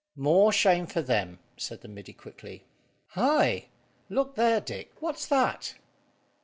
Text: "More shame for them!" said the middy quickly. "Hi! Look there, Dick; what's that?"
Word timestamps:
"More 0.15 0.51
shame 0.51 0.87
for 0.87 1.03
them!" 1.03 1.37
said 1.57 1.81
the 1.81 1.87
middy 1.87 2.11
quickly. 2.13 2.63
"Hi! 3.09 3.67
Look 4.09 4.33
there, 4.33 4.59
Dick; 4.59 4.91
what's 4.99 5.27
that?" 5.27 5.75